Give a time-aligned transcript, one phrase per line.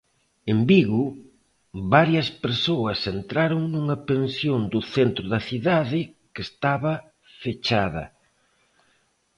[0.53, 1.03] En Vigo,
[1.95, 6.01] varias persoas entraron nunha pensión do centro da cidade
[6.33, 6.93] que estaba
[7.41, 8.05] pechada.